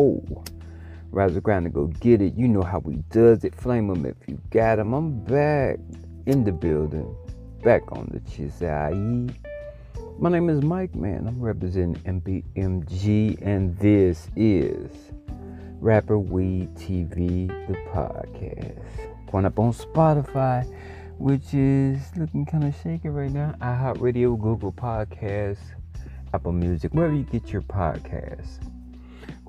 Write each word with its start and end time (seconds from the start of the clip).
Whoa. 0.00 0.44
Rise 1.10 1.34
the 1.34 1.42
ground 1.42 1.66
and 1.66 1.74
go 1.74 1.88
get 1.88 2.22
it. 2.22 2.32
You 2.34 2.48
know 2.48 2.62
how 2.62 2.78
we 2.78 2.96
does 3.10 3.44
it. 3.44 3.54
Flame 3.54 3.88
them 3.88 4.06
if 4.06 4.16
you 4.26 4.40
got 4.48 4.76
them. 4.76 4.94
I'm 4.94 5.22
back 5.24 5.78
in 6.24 6.42
the 6.42 6.52
building. 6.52 7.14
Back 7.62 7.82
on 7.92 8.08
the 8.10 8.20
Chisai. 8.20 9.34
My 10.18 10.30
name 10.30 10.48
is 10.48 10.62
Mike, 10.62 10.94
man. 10.94 11.26
I'm 11.26 11.38
representing 11.38 12.22
MBMG, 12.22 13.42
and 13.42 13.76
this 13.76 14.28
is 14.36 14.90
Rapper 15.80 16.18
Weed 16.18 16.74
TV, 16.76 17.48
the 17.68 17.74
podcast. 17.90 19.30
Going 19.30 19.44
up 19.44 19.58
on 19.58 19.74
Spotify, 19.74 20.64
which 21.18 21.52
is 21.52 22.00
looking 22.16 22.46
kind 22.46 22.64
of 22.64 22.74
shaky 22.82 23.10
right 23.10 23.30
now. 23.30 23.54
iHeartRadio, 23.60 24.40
Google 24.40 24.72
Podcasts, 24.72 25.58
Apple 26.32 26.52
Music, 26.52 26.94
wherever 26.94 27.14
you 27.14 27.24
get 27.24 27.52
your 27.52 27.62
podcasts. 27.62 28.69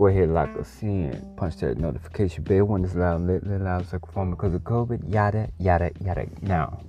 Go 0.01 0.07
ahead, 0.07 0.29
lock 0.29 0.49
us 0.59 0.81
in. 0.81 1.35
Punch 1.37 1.57
that 1.57 1.77
notification 1.77 2.43
bell 2.43 2.63
when 2.63 2.83
it's 2.83 2.95
loud, 2.95 3.21
lit, 3.21 3.45
lit, 3.45 3.61
loud, 3.61 3.87
circle 3.87 4.09
phone 4.11 4.31
because 4.31 4.55
of 4.55 4.63
COVID. 4.63 5.13
Yada, 5.13 5.51
yada, 5.59 5.91
yada. 6.03 6.25
Now, 6.41 6.81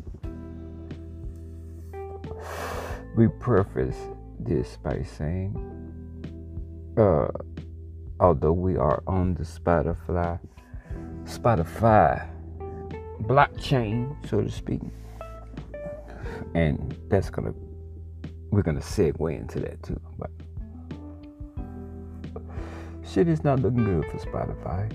we 3.14 3.28
preface 3.28 3.98
this 4.40 4.78
by 4.82 5.02
saying, 5.02 5.54
uh, 6.96 7.28
although 8.18 8.54
we 8.54 8.78
are 8.78 9.02
on 9.06 9.34
the 9.34 9.44
Spotify, 9.44 10.40
Spotify 11.24 12.26
blockchain, 13.24 14.16
so 14.26 14.40
to 14.40 14.50
speak, 14.50 14.80
and 16.54 16.96
that's 17.10 17.28
gonna 17.28 17.52
we're 18.50 18.62
gonna 18.62 18.80
segue 18.80 19.38
into 19.38 19.60
that 19.60 19.82
too. 19.82 20.00
But 20.18 20.30
shit 23.08 23.28
is 23.28 23.44
not 23.44 23.60
looking 23.60 23.84
good 23.84 24.04
for 24.06 24.18
Spotify 24.18 24.90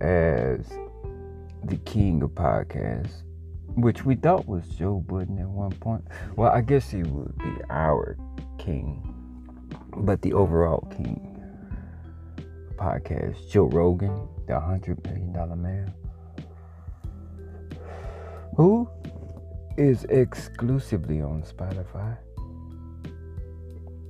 as 0.00 0.66
the 1.64 1.76
king 1.78 2.22
of 2.22 2.30
podcasts, 2.30 3.22
which 3.74 4.04
we 4.04 4.14
thought 4.14 4.46
was 4.46 4.66
Joe 4.68 5.00
Budden 5.00 5.38
at 5.38 5.48
one 5.48 5.72
point. 5.72 6.04
Well, 6.36 6.52
I 6.52 6.60
guess 6.60 6.90
he 6.90 7.02
would 7.02 7.36
be 7.38 7.52
our 7.70 8.16
king, 8.58 9.14
but 9.96 10.22
the 10.22 10.32
overall 10.32 10.86
king 10.96 11.32
podcast, 12.76 13.50
Joe 13.50 13.64
Rogan, 13.64 14.28
the 14.46 14.60
hundred 14.60 15.02
million 15.04 15.32
dollar 15.32 15.56
man, 15.56 15.92
who 18.56 18.88
is 19.76 20.04
exclusively 20.04 21.20
on 21.20 21.42
Spotify. 21.42 22.16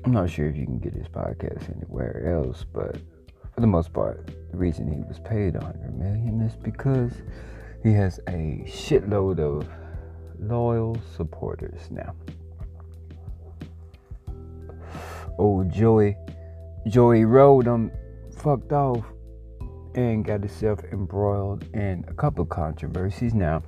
I'm 0.07 0.12
not 0.12 0.31
sure 0.31 0.49
if 0.49 0.57
you 0.57 0.67
can 0.67 0.79
get 0.79 0.95
his 0.95 1.09
podcast 1.09 1.69
anywhere 1.75 2.33
else, 2.33 2.65
but 2.73 2.97
for 3.53 3.61
the 3.61 3.67
most 3.67 3.93
part, 3.93 4.25
the 4.53 4.57
reason 4.57 4.87
he 4.87 5.01
was 5.01 5.19
paid 5.19 5.55
100 5.55 5.99
million 5.99 6.41
is 6.43 6.55
because 6.55 7.11
he 7.83 7.93
has 7.95 8.21
a 8.29 8.62
shitload 8.69 9.41
of 9.41 9.69
loyal 10.39 10.97
supporters 11.17 11.91
now. 11.91 12.15
Oh, 15.41 15.65
Joey, 15.65 16.17
Joey 16.87 17.25
Rogan 17.25 17.91
fucked 18.31 18.71
off 18.71 19.05
and 19.97 20.25
got 20.25 20.39
himself 20.39 20.84
embroiled 20.93 21.65
in 21.75 22.05
a 22.07 22.15
couple 22.15 22.47
controversies. 22.47 23.34
Now, 23.34 23.61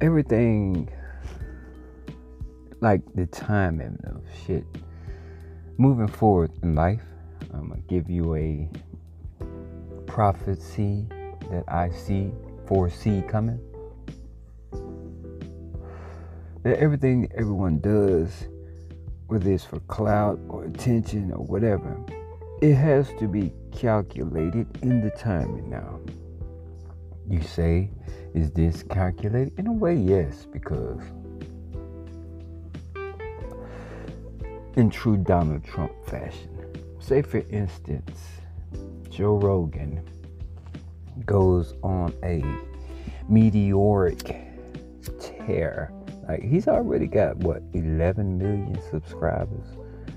everything 0.00 0.90
like 2.80 3.00
the 3.14 3.26
timing 3.26 3.98
of 4.04 4.22
shit 4.46 4.64
moving 5.78 6.08
forward 6.08 6.50
in 6.62 6.74
life. 6.74 7.02
I'm 7.52 7.68
gonna 7.68 7.80
give 7.88 8.10
you 8.10 8.34
a 8.34 8.68
prophecy 10.06 11.06
that 11.50 11.64
I 11.68 11.90
see, 11.90 12.32
foresee 12.66 13.22
coming. 13.22 13.60
That 16.62 16.78
everything 16.78 17.30
everyone 17.34 17.78
does, 17.78 18.48
whether 19.28 19.50
it's 19.50 19.64
for 19.64 19.80
clout 19.80 20.40
or 20.48 20.64
attention 20.64 21.32
or 21.32 21.44
whatever, 21.44 21.96
it 22.60 22.74
has 22.74 23.12
to 23.18 23.28
be 23.28 23.52
calculated 23.70 24.66
in 24.82 25.00
the 25.00 25.10
timing 25.10 25.70
now. 25.70 26.00
You 27.28 27.42
say, 27.42 27.90
is 28.34 28.50
this 28.52 28.82
calculated? 28.82 29.58
In 29.58 29.66
a 29.66 29.72
way, 29.72 29.94
yes, 29.94 30.46
because 30.46 31.00
in 34.76 34.90
true 34.90 35.16
Donald 35.16 35.64
Trump 35.64 35.92
fashion. 36.06 36.50
Say, 37.00 37.22
for 37.22 37.38
instance, 37.50 38.20
Joe 39.08 39.36
Rogan 39.36 40.02
goes 41.24 41.74
on 41.82 42.12
a 42.22 42.44
meteoric 43.28 44.36
tear. 45.18 45.92
Like, 46.28 46.42
he's 46.42 46.68
already 46.68 47.06
got, 47.06 47.36
what, 47.38 47.62
11 47.72 48.36
million 48.36 48.78
subscribers 48.90 49.66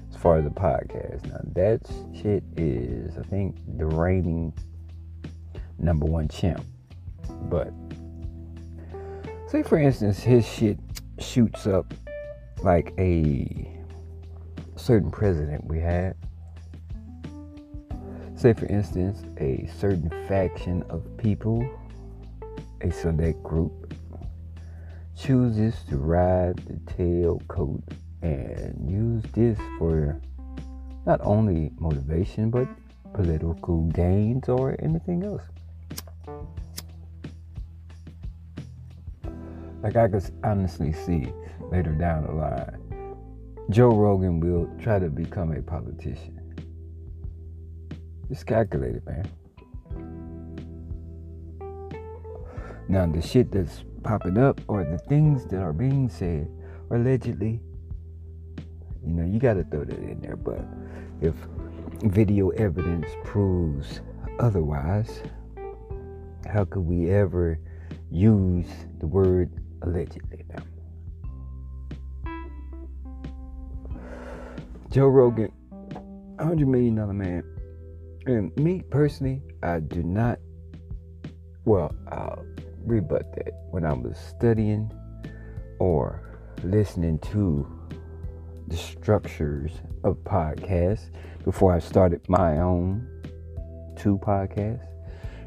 as 0.09 0.17
far 0.21 0.39
as 0.39 0.43
the 0.43 0.49
podcast. 0.49 1.25
Now, 1.27 1.39
that 1.53 1.81
shit 2.19 2.43
is, 2.57 3.17
I 3.17 3.23
think, 3.23 3.55
the 3.77 3.85
reigning 3.85 4.53
number 5.77 6.05
one 6.05 6.27
champ. 6.27 6.65
But, 7.43 7.71
say, 9.47 9.63
for 9.63 9.77
instance, 9.77 10.19
his 10.19 10.45
shit 10.45 10.79
shoots 11.19 11.65
up 11.67 11.93
like 12.61 12.93
a 12.97 13.78
certain 14.79 15.11
president 15.11 15.65
we 15.65 15.79
had. 15.79 16.15
Say, 18.35 18.53
for 18.53 18.65
instance, 18.67 19.23
a 19.37 19.69
certain 19.77 20.09
faction 20.27 20.83
of 20.89 21.03
people, 21.17 21.67
a 22.81 22.89
select 22.89 23.43
group, 23.43 23.93
chooses 25.17 25.75
to 25.89 25.97
ride 25.97 26.57
the 26.59 26.75
tailcoat 26.93 27.83
and 28.21 28.89
use 28.89 29.23
this 29.33 29.59
for 29.77 30.19
not 31.05 31.19
only 31.21 31.71
motivation 31.79 32.49
but 32.49 32.67
political 33.13 33.81
gains 33.89 34.47
or 34.47 34.77
anything 34.79 35.23
else. 35.23 35.43
Like 39.83 39.97
I 39.97 40.07
could 40.07 40.23
honestly 40.43 40.93
see 40.93 41.31
later 41.71 41.91
down 41.91 42.25
the 42.25 42.31
line 42.31 42.98
Joe 43.69 43.89
Rogan 43.89 44.39
will 44.39 44.67
try 44.81 44.97
to 44.97 45.09
become 45.09 45.51
a 45.51 45.61
politician. 45.61 46.39
It's 48.31 48.43
calculated, 48.43 49.05
man. 49.05 49.29
Now, 52.87 53.05
the 53.05 53.21
shit 53.21 53.51
that's 53.51 53.83
popping 54.01 54.39
up 54.39 54.59
or 54.67 54.83
the 54.83 54.97
things 54.97 55.45
that 55.45 55.61
are 55.61 55.73
being 55.73 56.09
said 56.09 56.49
are 56.89 56.97
allegedly, 56.97 57.61
you 59.05 59.13
know, 59.13 59.23
you 59.23 59.39
got 59.39 59.53
to 59.53 59.63
throw 59.65 59.83
that 59.83 59.99
in 59.99 60.19
there. 60.19 60.35
But 60.35 60.65
if 61.21 61.35
video 62.01 62.49
evidence 62.49 63.07
proves 63.23 64.01
otherwise, 64.39 65.21
how 66.47 66.65
could 66.65 66.81
we 66.81 67.11
ever 67.11 67.59
use 68.09 68.67
the 68.99 69.05
word 69.05 69.51
allegedly 69.83 70.45
now? 70.49 70.63
Joe 74.89 75.07
Rogan, 75.07 75.51
$100 76.37 76.65
million 76.65 76.95
man. 77.15 77.43
And 78.25 78.55
me 78.57 78.81
personally, 78.89 79.39
I 79.61 79.81
do 79.81 80.01
not, 80.01 80.39
well, 81.65 81.93
I'll 82.11 82.43
rebut 82.85 83.31
that. 83.35 83.51
When 83.69 83.85
I 83.85 83.93
was 83.93 84.17
studying 84.17 84.91
or 85.77 86.39
listening 86.63 87.19
to 87.19 87.67
the 88.67 88.77
structures 88.77 89.73
of 90.03 90.17
podcasts 90.23 91.11
before 91.43 91.71
I 91.71 91.79
started 91.79 92.27
my 92.27 92.59
own 92.59 93.07
two 93.95 94.17
podcasts, 94.17 94.87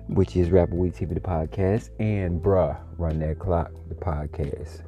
which 0.07 0.37
is 0.37 0.51
Rapper 0.51 0.77
Weed 0.77 0.95
TV, 0.95 1.15
the 1.15 1.21
podcast, 1.21 1.91
and 1.99 2.41
Bruh, 2.41 2.79
Run 2.97 3.19
That 3.19 3.41
Clock, 3.41 3.73
the 3.89 3.97
podcast. 3.97 4.83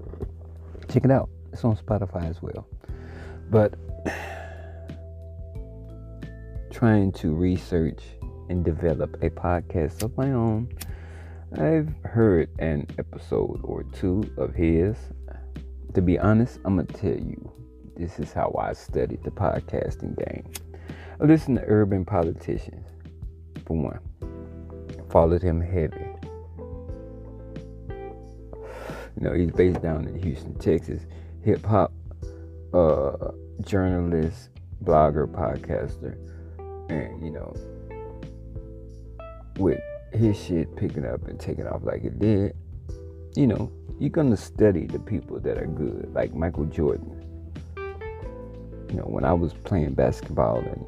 Check 0.88 1.04
it 1.04 1.10
out. 1.10 1.28
It's 1.52 1.64
on 1.64 1.76
Spotify 1.76 2.30
as 2.30 2.40
well. 2.40 2.68
But 3.50 3.74
trying 6.74 7.12
to 7.12 7.32
research 7.32 8.02
and 8.48 8.64
develop 8.64 9.14
a 9.22 9.30
podcast 9.30 10.02
of 10.02 10.16
my 10.16 10.32
own. 10.32 10.68
I've 11.52 11.94
heard 12.02 12.50
an 12.58 12.88
episode 12.98 13.60
or 13.62 13.84
two 13.84 14.28
of 14.36 14.52
his. 14.54 14.96
To 15.94 16.02
be 16.02 16.18
honest, 16.18 16.58
I'm 16.64 16.74
going 16.74 16.88
to 16.88 16.94
tell 16.94 17.16
you 17.16 17.52
this 17.96 18.18
is 18.18 18.32
how 18.32 18.52
I 18.58 18.72
studied 18.72 19.22
the 19.22 19.30
podcasting 19.30 20.18
game. 20.18 20.52
I 21.20 21.24
listened 21.24 21.58
to 21.58 21.64
urban 21.64 22.04
politicians, 22.04 22.88
for 23.64 23.76
one, 23.76 24.00
followed 25.10 25.42
him 25.42 25.60
heavy. 25.60 26.08
You 29.16 29.20
know, 29.20 29.32
he's 29.32 29.52
based 29.52 29.80
down 29.80 30.08
in 30.08 30.20
Houston, 30.20 30.58
Texas. 30.58 31.02
Hip 31.44 31.64
hop 31.64 31.92
uh, 32.72 33.30
journalist, 33.60 34.48
blogger, 34.82 35.28
podcaster 35.28 36.18
And, 36.94 37.24
you 37.24 37.30
know, 37.32 37.56
with 39.58 39.80
his 40.12 40.40
shit 40.40 40.76
picking 40.76 41.04
up 41.04 41.26
and 41.26 41.40
taking 41.40 41.66
off 41.66 41.82
like 41.82 42.04
it 42.04 42.18
did, 42.20 42.54
you 43.34 43.48
know, 43.48 43.70
you're 43.98 44.10
gonna 44.10 44.36
study 44.36 44.86
the 44.86 45.00
people 45.00 45.40
that 45.40 45.58
are 45.58 45.66
good, 45.66 46.12
like 46.14 46.32
Michael 46.34 46.66
Jordan. 46.66 47.20
You 48.90 48.96
know, 48.96 49.06
when 49.06 49.24
I 49.24 49.32
was 49.32 49.52
playing 49.64 49.94
basketball 49.94 50.60
in 50.60 50.86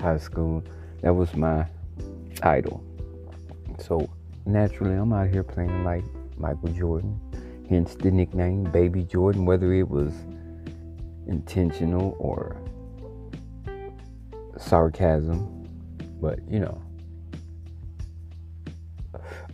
high 0.00 0.18
school, 0.18 0.64
that 1.02 1.14
was 1.14 1.34
my 1.36 1.66
idol. 2.42 2.82
So 3.78 4.10
naturally, 4.44 4.94
I'm 4.94 5.12
out 5.12 5.28
here 5.28 5.44
playing 5.44 5.84
like 5.84 6.04
Michael 6.36 6.70
Jordan, 6.70 7.20
hence 7.68 7.94
the 7.94 8.10
nickname 8.10 8.64
Baby 8.64 9.04
Jordan, 9.04 9.46
whether 9.46 9.72
it 9.72 9.88
was 9.88 10.12
intentional 11.28 12.16
or 12.18 12.56
sarcasm. 14.58 15.54
But 16.20 16.40
you 16.48 16.60
know, 16.60 16.82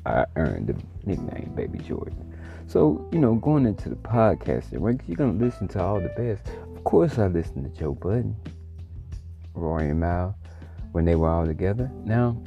I 0.07 0.27
earned 0.37 0.69
the 0.69 0.77
nickname 1.07 1.53
Baby 1.55 1.79
Jordan. 1.79 2.35
So, 2.67 3.07
you 3.13 3.19
know, 3.19 3.35
going 3.37 3.67
into 3.67 3.89
the 3.89 3.97
podcasting 3.97 4.81
rank, 4.81 5.03
you're 5.07 5.17
gonna 5.17 5.33
listen 5.33 5.69
to 5.69 5.83
all 5.83 6.01
the 6.01 6.09
best. 6.17 6.49
Of 6.75 6.85
course 6.85 7.19
I 7.19 7.27
listened 7.27 7.65
to 7.65 7.81
Joe 7.81 7.93
Budden, 7.95 8.37
Rory 9.55 9.91
and 9.91 10.01
Mal 10.01 10.37
when 10.93 11.05
they 11.05 11.15
were 11.15 11.29
all 11.29 11.47
together. 11.47 11.91
Now, 12.05 12.43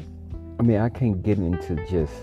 I 0.59 0.63
mean 0.63 0.79
I 0.79 0.89
can't 0.89 1.21
get 1.21 1.37
into 1.37 1.75
just 1.87 2.13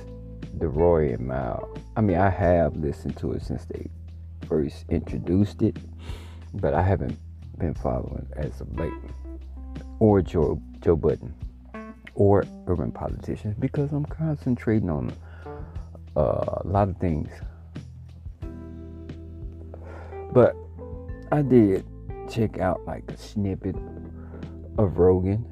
the 0.59 0.69
Rory 0.69 1.13
and 1.13 1.27
Mal. 1.27 1.69
I 1.97 2.01
mean 2.01 2.19
I 2.19 2.31
have 2.31 2.77
listened 2.77 3.17
to 3.19 3.33
it 3.33 3.43
since 3.43 3.65
they 3.65 3.89
first 4.47 4.85
introduced 4.89 5.63
it, 5.63 5.77
but 6.55 6.75
I 6.75 6.83
haven't 6.83 7.19
been 7.59 7.75
following 7.75 8.27
as 8.37 8.61
of 8.61 8.77
late. 8.77 8.93
Or 9.99 10.21
Joe 10.23 10.61
Joe 10.81 10.97
Budden 10.97 11.35
or 12.15 12.45
urban 12.67 12.93
politicians 12.93 13.57
because 13.59 13.93
I'm 13.93 14.05
concentrating 14.07 14.91
on 14.91 15.13
uh, 16.17 16.61
a 16.61 16.63
lot 16.65 16.89
of 16.89 16.97
things. 16.99 17.29
But 20.33 20.57
I 21.33 21.43
did 21.43 21.85
check 22.31 22.59
out 22.59 22.85
like 22.87 23.05
a 23.11 23.17
snippet 23.17 23.77
of 24.79 24.99
Rogan, 24.99 25.47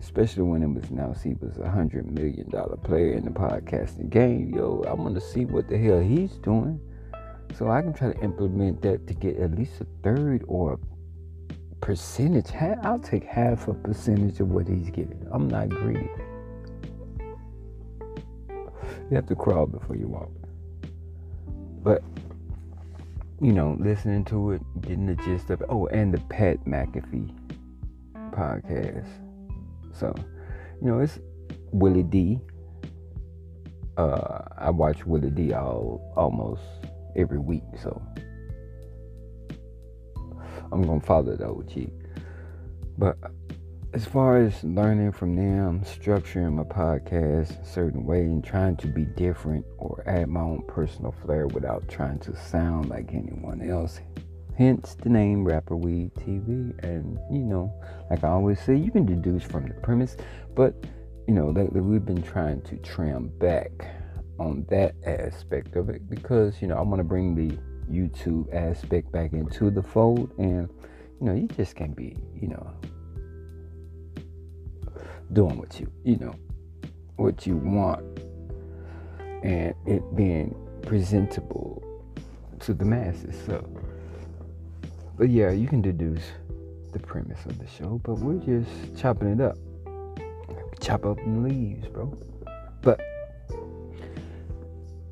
especially 0.00 0.44
when 0.44 0.62
it 0.62 0.68
was 0.68 0.88
announced 0.90 1.22
he 1.22 1.34
was 1.34 1.58
a 1.58 1.70
hundred 1.70 2.10
million 2.10 2.48
dollar 2.50 2.76
player 2.76 3.12
in 3.12 3.24
the 3.24 3.30
podcasting 3.30 4.10
game. 4.10 4.54
Yo, 4.54 4.84
I 4.88 4.92
want 4.92 5.14
to 5.14 5.20
see 5.20 5.44
what 5.44 5.68
the 5.68 5.78
hell 5.78 6.00
he's 6.00 6.32
doing, 6.36 6.80
so 7.54 7.70
I 7.70 7.82
can 7.82 7.92
try 7.92 8.12
to 8.12 8.20
implement 8.20 8.82
that 8.82 9.06
to 9.06 9.14
get 9.14 9.36
at 9.38 9.54
least 9.54 9.80
a 9.80 9.86
third 10.02 10.44
or 10.46 10.74
a 10.74 10.78
percentage. 11.80 12.52
I'll 12.82 12.98
take 12.98 13.24
half 13.24 13.68
a 13.68 13.74
percentage 13.74 14.40
of 14.40 14.50
what 14.50 14.68
he's 14.68 14.90
getting. 14.90 15.26
I'm 15.30 15.48
not 15.48 15.68
greedy. 15.68 16.08
You 19.10 19.16
have 19.16 19.26
to 19.26 19.34
crawl 19.34 19.66
before 19.66 19.96
you 19.96 20.08
walk. 20.08 20.30
But 21.82 22.02
you 23.40 23.52
know, 23.52 23.76
listening 23.78 24.24
to 24.26 24.52
it, 24.52 24.62
getting 24.80 25.06
the 25.06 25.14
gist 25.16 25.50
of 25.50 25.60
it. 25.60 25.68
Oh, 25.70 25.86
and 25.86 26.12
the 26.12 26.18
Pat 26.22 26.64
McAfee 26.64 27.32
podcast. 28.32 29.08
So, 29.92 30.14
you 30.80 30.88
know, 30.88 30.98
it's 30.98 31.18
Willie 31.72 32.02
D. 32.02 32.40
Uh, 33.96 34.42
I 34.56 34.70
watch 34.70 35.06
Willie 35.06 35.30
D 35.30 35.52
all 35.52 36.12
almost 36.16 36.62
every 37.16 37.38
week, 37.38 37.62
so 37.80 38.00
I'm 40.72 40.82
gonna 40.82 41.00
follow 41.00 41.36
the 41.36 41.48
OG. 41.48 41.90
But 42.96 43.16
as 43.94 44.04
far 44.04 44.38
as 44.38 44.62
learning 44.62 45.12
from 45.12 45.34
them, 45.34 45.80
structuring 45.80 46.54
my 46.54 46.62
podcast 46.62 47.62
a 47.62 47.66
certain 47.66 48.04
way 48.04 48.20
and 48.20 48.44
trying 48.44 48.76
to 48.76 48.86
be 48.86 49.04
different 49.04 49.64
or 49.78 50.02
add 50.06 50.28
my 50.28 50.40
own 50.40 50.62
personal 50.68 51.12
flair 51.12 51.46
without 51.46 51.88
trying 51.88 52.18
to 52.20 52.36
sound 52.36 52.90
like 52.90 53.14
anyone 53.14 53.62
else. 53.62 54.00
Hence 54.56 54.96
the 55.00 55.08
name 55.08 55.44
Rapper 55.44 55.76
Weed 55.76 56.12
TV. 56.16 56.76
And 56.84 57.18
you 57.30 57.44
know, 57.44 57.72
like 58.10 58.24
I 58.24 58.28
always 58.28 58.60
say, 58.60 58.76
you 58.76 58.90
can 58.90 59.06
deduce 59.06 59.44
from 59.44 59.66
the 59.68 59.74
premise, 59.74 60.16
but 60.54 60.74
you 61.26 61.34
know, 61.34 61.50
lately 61.50 61.80
we've 61.80 62.04
been 62.04 62.22
trying 62.22 62.60
to 62.62 62.76
trim 62.78 63.28
back 63.38 63.70
on 64.38 64.66
that 64.68 64.94
aspect 65.04 65.76
of 65.76 65.88
it 65.88 66.08
because 66.08 66.60
you 66.62 66.68
know 66.68 66.76
I 66.76 66.82
want 66.82 67.00
to 67.00 67.04
bring 67.04 67.34
the 67.34 67.58
YouTube 67.90 68.52
aspect 68.54 69.10
back 69.12 69.32
into 69.32 69.70
the 69.70 69.82
fold. 69.82 70.32
And, 70.38 70.68
you 71.20 71.26
know, 71.26 71.34
you 71.34 71.48
just 71.48 71.74
can't 71.74 71.96
be, 71.96 72.16
you 72.40 72.48
know, 72.48 72.72
doing 75.32 75.58
what 75.58 75.78
you, 75.80 75.90
you 76.04 76.16
know, 76.16 76.34
what 77.16 77.46
you 77.46 77.56
want 77.56 78.04
and 79.42 79.74
it 79.86 80.02
being 80.16 80.54
presentable 80.82 81.82
to 82.60 82.74
the 82.74 82.84
masses. 82.84 83.34
So, 83.46 83.66
but 85.16 85.28
yeah, 85.28 85.50
you 85.50 85.66
can 85.66 85.82
deduce 85.82 86.24
the 86.92 86.98
premise 86.98 87.44
of 87.46 87.58
the 87.58 87.66
show, 87.66 88.00
but 88.04 88.14
we're 88.14 88.38
just 88.44 89.00
chopping 89.00 89.28
it 89.28 89.40
up. 89.40 89.56
Chop 90.80 91.04
up 91.04 91.16
the 91.16 91.30
leaves, 91.30 91.88
bro. 91.88 92.16
But 92.82 93.00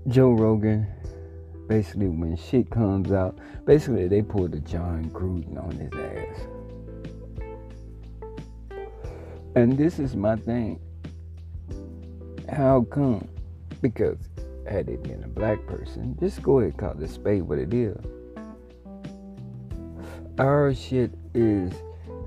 Joe 0.08 0.32
Rogan 0.32 0.86
basically 1.68 2.08
when 2.08 2.36
shit 2.36 2.70
comes 2.70 3.12
out, 3.12 3.38
basically 3.64 4.08
they 4.08 4.22
pulled 4.22 4.52
the 4.52 4.60
Jon 4.60 5.10
Gruden 5.10 5.62
on 5.62 5.72
his 5.72 5.92
ass. 5.92 6.46
And 9.54 9.76
this 9.76 9.98
is 9.98 10.14
my 10.14 10.36
thing. 10.36 10.78
How 12.50 12.82
come? 12.90 13.26
Because 13.80 14.18
had 14.68 14.88
it 14.88 15.02
been 15.02 15.22
a 15.24 15.28
black 15.28 15.64
person, 15.66 16.16
just 16.20 16.42
go 16.42 16.58
ahead 16.58 16.72
and 16.72 16.78
call 16.78 16.94
the 16.94 17.08
spade 17.08 17.42
what 17.42 17.58
it 17.58 17.72
is. 17.72 17.96
Our 20.38 20.74
shit 20.74 21.12
is 21.34 21.72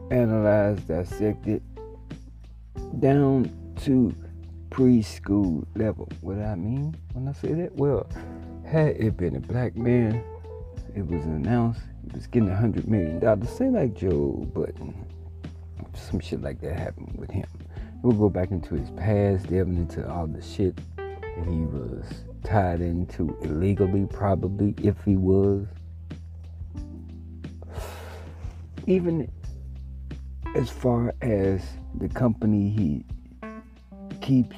analyzed, 0.10 0.88
dissected 0.88 1.62
down 3.00 3.52
to 3.84 4.14
preschool 4.72 5.66
level. 5.76 6.10
What 6.22 6.40
I 6.40 6.56
mean 6.56 6.96
when 7.14 7.28
I 7.28 7.34
say 7.34 7.54
that? 7.54 7.76
Well, 7.76 8.10
had 8.70 8.98
it 8.98 9.18
been 9.18 9.36
a 9.36 9.40
black 9.40 9.76
man, 9.76 10.24
it 10.96 11.06
was 11.08 11.26
announced 11.26 11.82
he 12.04 12.16
was 12.16 12.28
getting 12.28 12.50
a 12.50 12.56
hundred 12.56 12.88
million 12.88 13.20
dollars. 13.20 13.50
Say 13.50 13.68
like 13.68 13.96
Joe 13.96 14.48
Budden, 14.54 14.94
some 15.96 16.20
shit 16.20 16.42
like 16.44 16.62
that 16.62 16.78
happened 16.78 17.16
with 17.18 17.32
him. 17.32 17.48
We'll 18.04 18.16
go 18.16 18.30
back 18.30 18.52
into 18.52 18.76
his 18.76 18.92
past, 18.92 19.48
delving 19.48 19.76
into 19.76 20.08
all 20.08 20.28
the 20.28 20.42
shit 20.42 20.80
that 20.98 21.46
he 21.48 21.62
was 21.62 22.06
tied 22.44 22.80
into 22.80 23.36
illegally, 23.42 24.06
probably 24.06 24.76
if 24.84 24.96
he 25.04 25.16
was. 25.16 25.66
Even 28.86 29.32
as 30.56 30.70
far 30.70 31.16
as 31.22 31.64
the 31.96 32.08
company 32.08 32.70
he 32.70 33.04
keeps 34.22 34.58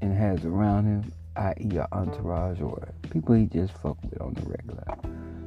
and 0.00 0.16
has 0.16 0.44
around 0.44 0.84
him, 0.86 1.12
i.e., 1.36 1.76
an 1.76 1.86
entourage 1.92 2.60
or 2.60 2.92
people 3.10 3.34
he 3.34 3.46
just 3.46 3.72
fuck 3.74 3.96
with 4.02 4.20
on 4.20 4.34
the 4.34 4.42
regular. 4.42 4.84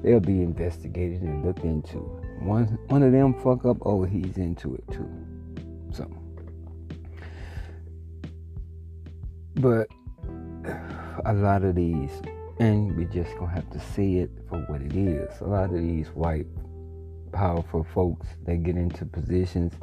They'll 0.03 0.19
be 0.19 0.41
investigated 0.41 1.21
and 1.21 1.45
looked 1.45 1.63
into. 1.63 1.97
One 2.39 2.65
one 2.87 3.03
of 3.03 3.11
them 3.11 3.33
fuck 3.41 3.65
up, 3.65 3.77
oh, 3.81 4.03
he's 4.03 4.37
into 4.37 4.75
it 4.75 4.83
too. 4.91 5.09
So, 5.91 6.09
but 9.55 9.87
a 11.25 11.33
lot 11.33 11.63
of 11.63 11.75
these, 11.75 12.11
and 12.59 12.95
we 12.97 13.05
just 13.05 13.35
gonna 13.37 13.51
have 13.51 13.69
to 13.71 13.79
see 13.79 14.19
it 14.19 14.31
for 14.49 14.59
what 14.67 14.81
it 14.81 14.95
is. 14.95 15.29
A 15.41 15.45
lot 15.45 15.65
of 15.65 15.81
these 15.81 16.07
white, 16.09 16.47
powerful 17.31 17.83
folks, 17.83 18.27
they 18.45 18.57
get 18.57 18.75
into 18.75 19.05
positions 19.05 19.73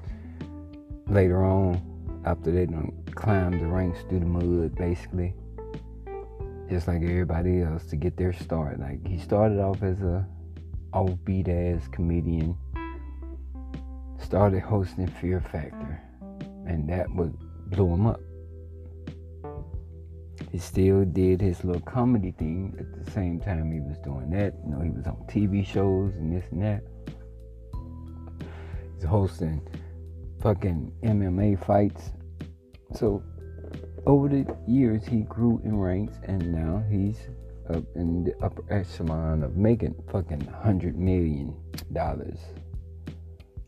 later 1.09 1.45
on 1.45 1.81
after 2.25 2.53
they 2.53 2.67
don't 2.67 2.95
climb 3.15 3.59
the 3.59 3.67
ranks 3.67 4.01
through 4.09 4.21
the 4.21 4.27
mud, 4.27 4.75
basically 4.77 5.35
just 6.73 6.89
like 6.89 7.03
everybody 7.03 7.61
else 7.61 7.85
to 7.85 7.97
get 7.97 8.17
their 8.17 8.33
start. 8.33 8.81
Like 8.81 9.07
he 9.07 9.19
started 9.19 9.61
off 9.61 9.83
as 9.83 10.01
a 10.01 10.27
offbeat 10.95 11.47
ass 11.47 11.87
comedian, 11.89 12.57
started 14.19 14.61
hosting 14.63 15.07
Fear 15.07 15.43
Factor, 15.43 16.01
and 16.67 16.89
that 16.89 17.15
would 17.15 17.37
blew 17.69 17.93
him 17.93 18.07
up. 18.07 18.21
He 20.51 20.57
still 20.57 21.05
did 21.05 21.43
his 21.43 21.63
little 21.63 21.83
comedy 21.83 22.31
thing 22.31 22.75
at 22.79 23.05
the 23.05 23.11
same 23.11 23.39
time 23.39 23.71
he 23.71 23.81
was 23.81 23.99
doing 23.99 24.31
that. 24.31 24.55
You 24.65 24.71
know, 24.71 24.81
he 24.81 24.89
was 24.89 25.07
on 25.07 25.17
TV 25.29 25.67
shows 25.67 26.15
and 26.15 26.35
this 26.35 26.45
and 26.53 26.63
that. 26.63 26.83
He's 28.95 29.05
hosting 29.05 29.61
fucking 30.41 30.91
MMA 31.03 31.63
fights. 31.67 32.13
So 32.95 33.23
over 34.07 34.29
the 34.29 34.57
years, 34.67 35.07
he 35.07 35.21
grew 35.23 35.61
in 35.65 35.79
ranks, 35.79 36.19
and 36.25 36.53
now 36.53 36.83
he's 36.91 37.19
up 37.71 37.85
in 37.95 38.25
the 38.25 38.35
upper 38.45 38.65
echelon 38.73 39.43
of 39.43 39.57
making 39.57 39.95
fucking 40.11 40.41
hundred 40.47 40.99
million 40.99 41.55
dollars 41.93 42.39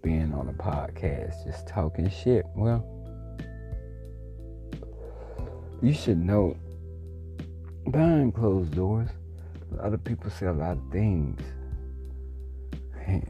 being 0.03 0.35
on 0.35 0.49
a 0.49 0.53
podcast, 0.53 1.45
just 1.47 1.67
talking 1.67 2.11
shit. 2.11 2.45
Well, 2.55 2.85
you 5.81 5.93
should 5.93 6.19
know 6.19 6.57
behind 7.91 8.35
closed 8.35 8.75
doors, 8.75 9.11
a 9.73 9.83
lot 9.83 9.95
of 9.95 10.03
people 10.05 10.31
say 10.31 10.47
a 10.47 10.53
lot 10.53 10.79
of 10.79 10.93
things. 10.93 11.41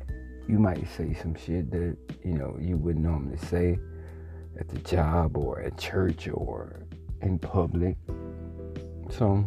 You 0.47 0.59
might 0.59 0.87
say 0.95 1.15
some 1.15 1.35
shit 1.35 1.71
that, 1.71 1.97
you 2.23 2.35
know, 2.35 2.55
you 2.61 2.77
wouldn't 2.77 3.03
normally 3.03 3.39
say 3.39 3.79
at 4.61 4.69
the 4.69 4.79
job 4.81 5.39
or 5.39 5.63
at 5.63 5.79
church 5.79 6.29
or 6.29 6.84
in 7.25 7.39
public. 7.39 7.97
So, 9.11 9.47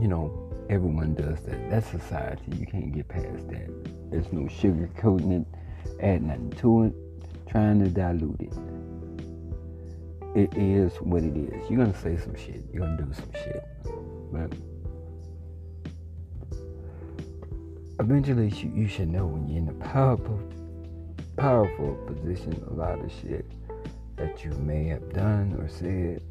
you 0.00 0.08
know, 0.08 0.32
everyone 0.68 1.14
does 1.14 1.40
that. 1.42 1.70
That's 1.70 1.88
society. 1.88 2.56
You 2.56 2.66
can't 2.66 2.92
get 2.92 3.08
past 3.08 3.48
that. 3.48 4.10
There's 4.10 4.32
no 4.32 4.42
sugarcoating 4.42 5.42
it, 5.42 5.46
add 6.00 6.22
nothing 6.22 6.50
to 6.58 6.84
it, 6.84 6.94
trying 7.48 7.82
to 7.82 7.90
dilute 7.90 8.40
it 8.40 8.52
it 10.34 10.56
is 10.56 10.94
what 11.00 11.22
it 11.22 11.36
is. 11.36 11.68
You're 11.68 11.84
gonna 11.84 11.98
say 11.98 12.16
some 12.16 12.36
shit. 12.36 12.62
You're 12.72 12.86
gonna 12.86 13.02
do 13.02 13.12
some 13.12 13.32
shit. 13.32 13.64
But 14.32 14.52
eventually, 17.98 18.48
you, 18.48 18.86
should 18.86 19.08
know 19.08 19.26
when 19.26 19.48
you're 19.48 19.58
in 19.58 19.68
a 19.68 19.84
powerful, 19.84 20.40
powerful 21.36 21.94
position. 22.06 22.64
A 22.70 22.74
lot 22.74 23.00
of 23.00 23.10
shit 23.20 23.50
that 24.16 24.44
you 24.44 24.52
may 24.52 24.84
have 24.86 25.12
done 25.12 25.56
or 25.58 25.68
said 25.68 26.22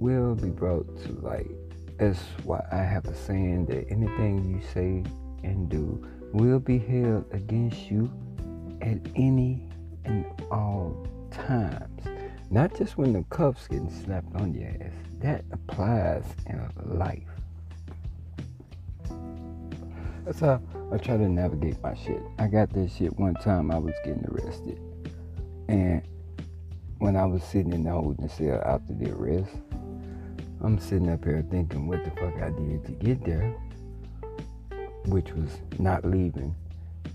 will 0.00 0.34
be 0.34 0.48
brought 0.48 0.86
to 1.04 1.12
light. 1.20 1.50
That's 1.98 2.18
why 2.44 2.64
I 2.72 2.78
have 2.78 3.04
a 3.04 3.14
saying 3.14 3.66
that 3.66 3.86
anything 3.90 4.50
you 4.50 4.66
say 4.72 5.04
and 5.44 5.68
do 5.68 6.06
will 6.32 6.58
be 6.58 6.78
held 6.78 7.26
against 7.32 7.90
you 7.90 8.10
at 8.80 8.98
any 9.14 9.68
and 10.06 10.24
all 10.50 11.06
times. 11.30 12.00
Not 12.50 12.74
just 12.76 12.96
when 12.96 13.12
the 13.12 13.22
cuffs 13.24 13.68
getting 13.68 13.90
slapped 13.90 14.34
on 14.36 14.54
your 14.54 14.68
ass. 14.68 14.92
That 15.20 15.44
applies 15.52 16.24
in 16.46 16.66
life. 16.98 17.22
That's 20.24 20.40
how 20.40 20.62
I 20.90 20.96
try 20.96 21.18
to 21.18 21.28
navigate 21.28 21.80
my 21.82 21.94
shit. 21.94 22.22
I 22.38 22.46
got 22.46 22.72
this 22.72 22.96
shit 22.96 23.18
one 23.18 23.34
time 23.34 23.70
I 23.70 23.78
was 23.78 23.94
getting 24.04 24.24
arrested. 24.30 24.80
And 25.68 26.02
when 26.98 27.16
I 27.16 27.26
was 27.26 27.44
sitting 27.44 27.72
in 27.74 27.84
the 27.84 27.90
holding 27.90 28.28
cell 28.28 28.62
after 28.64 28.94
the 28.94 29.12
arrest, 29.12 29.50
I'm 30.62 30.78
sitting 30.78 31.08
up 31.08 31.24
here 31.24 31.42
thinking 31.50 31.86
what 31.86 32.04
the 32.04 32.10
fuck 32.10 32.34
I 32.42 32.50
did 32.50 32.84
to 32.84 32.92
get 32.92 33.24
there, 33.24 33.54
which 35.06 35.32
was 35.32 35.58
not 35.78 36.04
leaving 36.04 36.54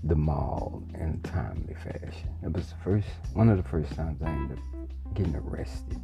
the 0.02 0.16
mall 0.16 0.82
in 0.94 1.20
a 1.24 1.28
timely 1.28 1.74
fashion. 1.74 2.28
It 2.42 2.52
was 2.52 2.66
the 2.70 2.74
first, 2.82 3.06
one 3.34 3.48
of 3.48 3.56
the 3.56 3.62
first 3.62 3.94
times 3.94 4.20
I 4.20 4.30
ended 4.30 4.58
up 4.58 5.14
getting 5.14 5.36
arrested 5.36 6.00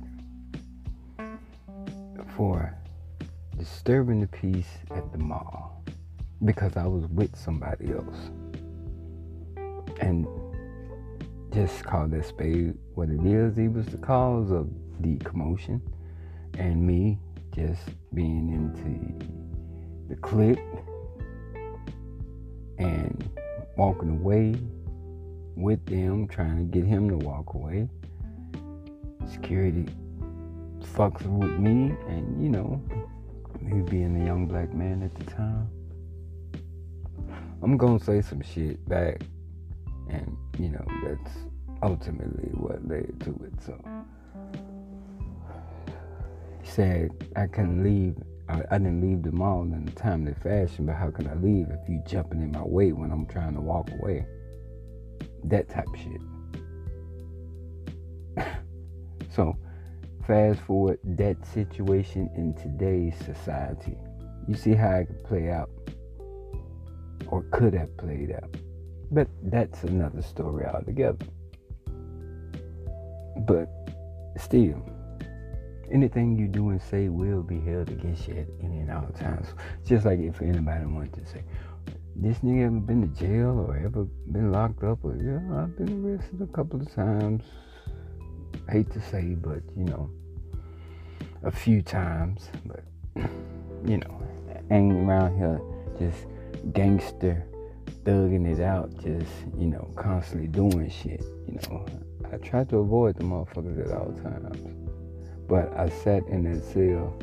for 2.37 2.73
disturbing 3.59 4.21
the 4.21 4.29
peace 4.29 4.79
at 4.95 5.11
the 5.11 5.19
mall 5.19 5.85
because 6.45 6.77
I 6.77 6.87
was 6.87 7.07
with 7.09 7.35
somebody 7.37 7.91
else. 7.91 8.31
And 10.01 10.29
just 11.53 11.83
call 11.85 12.07
that 12.07 12.25
spade 12.25 12.75
what 12.95 13.09
it 13.09 13.27
is. 13.27 13.57
He 13.57 13.67
was 13.67 13.87
the 13.87 13.99
cause 13.99 14.53
of 14.53 14.71
the 15.01 15.17
commotion 15.19 15.83
and 16.55 16.87
me 16.87 17.19
just 17.55 17.83
being 18.15 18.49
into 18.51 19.29
the 20.09 20.17
clique 20.21 20.59
and 22.79 23.29
walking 23.77 24.11
away 24.11 24.55
with 25.57 25.85
them, 25.87 26.27
trying 26.29 26.57
to 26.57 26.79
get 26.79 26.87
him 26.87 27.09
to 27.09 27.17
walk 27.17 27.55
away 27.55 27.89
security 29.33 29.87
fucks 30.95 31.23
with 31.23 31.59
me, 31.59 31.95
and 32.09 32.43
you 32.43 32.49
know, 32.49 32.83
me 33.61 33.81
being 33.83 34.21
a 34.23 34.27
young 34.27 34.47
black 34.47 34.73
man 34.75 35.03
at 35.03 35.15
the 35.15 35.25
time, 35.31 35.69
I'm 37.63 37.77
gonna 37.77 38.01
say 38.01 38.21
some 38.21 38.43
shit 38.43 38.87
back, 38.89 39.23
and 40.11 40.37
you 40.59 40.69
know, 40.69 40.85
that's 41.05 41.37
ultimately 41.83 42.51
what 42.53 42.87
led 42.87 43.21
to 43.21 43.31
it. 43.45 43.55
So 43.65 43.79
said 46.73 47.11
I 47.37 47.47
couldn't 47.47 47.85
leave. 47.85 48.17
I, 48.49 48.63
I 48.71 48.79
didn't 48.79 49.03
leave 49.03 49.23
the 49.23 49.33
mall 49.33 49.63
in 49.63 49.87
a 49.87 49.91
timely 49.93 50.35
fashion, 50.43 50.87
but 50.87 50.97
how 50.97 51.11
can 51.11 51.29
I 51.29 51.35
leave 51.35 51.69
if 51.69 51.87
you 51.89 52.03
jumping 52.07 52.41
in 52.41 52.51
my 52.53 52.63
way 52.63 52.93
when 52.93 53.11
I'm 53.11 53.27
trying 53.27 53.55
to 53.55 53.61
walk 53.61 53.91
away? 53.91 54.25
That 55.45 55.69
type 55.69 55.89
of 55.89 56.01
shit. 56.01 56.21
So, 59.35 59.57
fast 60.27 60.61
forward 60.61 60.99
that 61.05 61.39
situation 61.47 62.29
in 62.37 62.53
today's 62.53 63.15
society. 63.25 63.97
You 64.47 64.55
see 64.55 64.75
how 64.75 64.97
it 64.97 65.07
could 65.07 65.25
play 65.25 65.51
out, 65.51 65.71
or 67.29 67.43
could 67.51 67.73
have 67.73 67.97
played 67.97 68.31
out. 68.33 68.55
But 69.11 69.29
that's 69.45 69.85
another 69.85 70.21
story 70.21 70.67
altogether. 70.67 71.25
But 73.47 73.71
still, 74.37 74.85
anything 75.93 76.39
you 76.39 76.49
do 76.49 76.71
and 76.71 76.81
say 76.83 77.09
will 77.09 77.43
be 77.43 77.61
held 77.61 77.91
against 77.91 78.27
you 78.29 78.35
at 78.39 78.47
any 78.65 78.79
and 78.79 78.91
all 78.91 79.09
times. 79.19 79.49
Just 79.87 80.05
like 80.07 80.19
if 80.19 80.41
anybody 80.41 80.87
wanted 80.87 81.13
to 81.15 81.27
say, 81.27 81.45
this 82.17 82.39
nigga 82.39 82.67
ever 82.67 82.81
been 82.81 83.03
to 83.03 83.21
jail 83.21 83.67
or 83.69 83.77
ever 83.77 84.05
been 84.31 84.51
locked 84.53 84.83
up 84.83 85.05
or 85.05 85.17
yeah, 85.17 85.63
I've 85.63 85.77
been 85.77 86.05
arrested 86.05 86.41
a 86.41 86.47
couple 86.47 86.81
of 86.81 86.93
times 86.95 87.45
hate 88.71 88.91
to 88.93 89.01
say, 89.01 89.35
but 89.35 89.63
you 89.77 89.85
know, 89.85 90.11
a 91.43 91.51
few 91.51 91.83
times. 91.83 92.49
But 92.65 92.85
you 93.85 93.99
know, 93.99 94.23
hanging 94.69 95.09
around 95.09 95.37
here 95.37 95.61
just 95.99 96.27
gangster 96.73 97.45
thugging 98.05 98.51
it 98.51 98.61
out, 98.61 98.93
just 98.97 99.31
you 99.59 99.67
know, 99.67 99.91
constantly 99.97 100.49
doing 100.49 100.91
shit. 100.91 101.23
You 101.47 101.59
know, 101.69 101.87
I 102.33 102.37
try 102.37 102.65
to 102.65 102.79
avoid 102.79 103.17
the 103.17 103.25
motherfuckers 103.25 103.87
at 103.87 103.97
all 103.97 104.13
times. 104.23 104.82
But 105.53 105.71
I 105.77 105.91
sat 105.91 106.27
in 106.29 106.45
that 106.45 106.65
cell 106.65 107.15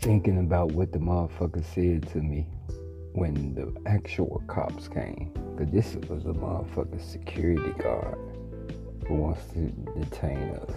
thinking 0.00 0.40
about 0.40 0.72
what 0.72 0.90
the 0.90 0.98
motherfucker 0.98 1.64
said 1.64 2.08
to 2.10 2.18
me 2.18 2.44
when 3.12 3.54
the 3.54 3.72
actual 3.88 4.42
cops 4.48 4.88
came. 4.88 5.30
Cause 5.56 5.68
this 5.70 5.94
was 6.08 6.24
a 6.24 6.36
motherfucker 6.36 7.00
security 7.00 7.70
guard 7.80 8.18
who 9.06 9.14
wants 9.14 9.44
to 9.52 9.70
detain 9.96 10.56
us 10.56 10.74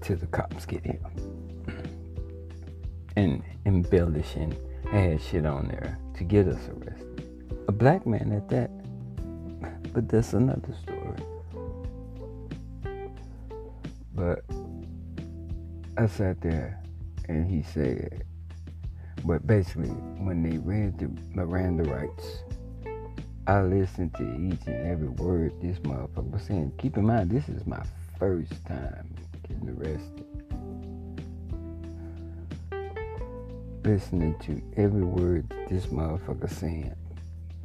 till 0.00 0.16
the 0.16 0.26
cops 0.28 0.64
get 0.64 0.82
here. 0.82 0.98
And 3.16 3.42
embellish 3.66 4.34
and 4.36 4.56
add 4.92 5.20
shit 5.20 5.44
on 5.44 5.68
there 5.68 5.98
to 6.16 6.24
get 6.24 6.48
us 6.48 6.70
arrested. 6.70 7.52
A 7.68 7.72
black 7.72 8.06
man 8.06 8.32
at 8.32 8.48
that. 8.48 8.70
But 9.92 10.08
that's 10.08 10.32
another 10.32 10.72
story. 10.82 10.95
But 14.16 14.44
I 15.96 16.06
sat 16.08 16.40
there 16.40 16.82
and 17.28 17.48
he 17.48 17.62
said, 17.62 18.24
but 19.24 19.46
basically, 19.46 19.90
when 19.90 20.42
they 20.42 20.58
read 20.58 20.98
the 20.98 21.08
Miranda 21.34 21.84
rights 21.84 22.38
I 23.48 23.62
listened 23.62 24.12
to 24.14 24.24
each 24.24 24.66
and 24.66 24.90
every 24.90 25.06
word 25.06 25.52
this 25.62 25.78
motherfucker 25.78 26.32
was 26.32 26.42
saying. 26.42 26.72
Keep 26.78 26.96
in 26.96 27.06
mind, 27.06 27.30
this 27.30 27.48
is 27.48 27.64
my 27.64 27.80
first 28.18 28.52
time 28.66 29.14
getting 29.46 29.68
arrested. 29.68 30.26
Listening 33.84 34.36
to 34.40 34.60
every 34.76 35.04
word 35.04 35.48
this 35.68 35.86
motherfucker 35.86 36.50
saying. 36.50 36.92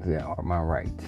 That 0.01 0.21
are 0.21 0.43
my 0.43 0.59
rights. 0.59 1.03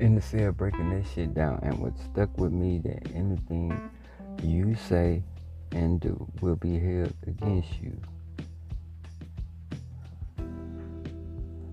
In 0.00 0.14
the 0.14 0.22
cell, 0.22 0.50
breaking 0.52 0.90
that 0.90 1.06
shit 1.14 1.34
down, 1.34 1.60
and 1.62 1.78
what 1.78 1.98
stuck 1.98 2.36
with 2.38 2.52
me 2.52 2.78
that 2.84 3.14
anything 3.14 3.78
you 4.42 4.74
say 4.74 5.22
and 5.72 6.00
do 6.00 6.26
will 6.40 6.56
be 6.56 6.78
held 6.78 7.14
against 7.26 7.80
you. 7.80 7.96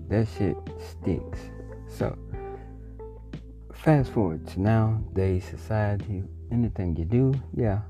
that 0.08 0.26
shit 0.36 0.56
sticks. 0.78 1.38
So, 1.86 2.16
fast 3.72 4.10
forward 4.12 4.46
to 4.48 4.60
nowadays 4.60 5.44
society, 5.44 6.24
anything 6.50 6.96
you 6.96 7.04
do, 7.04 7.34
yeah, 7.54 7.80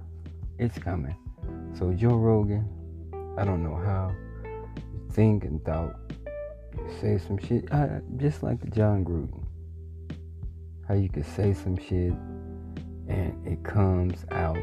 it's 0.58 0.78
coming. 0.78 1.16
So, 1.78 1.92
Joe 1.92 2.16
Rogan, 2.16 2.68
I 3.38 3.44
don't 3.44 3.62
know 3.62 3.76
how 3.76 4.12
you 4.44 5.08
think 5.12 5.44
and 5.44 5.64
thought, 5.64 5.96
say 7.00 7.18
some 7.18 7.38
shit, 7.38 7.72
uh, 7.72 8.00
just 8.16 8.42
like 8.42 8.58
Jon 8.70 9.04
Gruden. 9.04 9.47
How 10.88 10.94
you 10.94 11.08
could 11.08 11.26
say 11.26 11.52
some 11.52 11.76
shit 11.76 12.14
and 13.08 13.46
it 13.46 13.62
comes 13.62 14.24
out 14.30 14.56